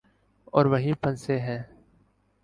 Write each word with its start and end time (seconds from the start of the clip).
اور 0.53 0.65
وہیں 0.65 0.93
پھنسے 0.93 1.39
ہیں۔ 1.39 1.59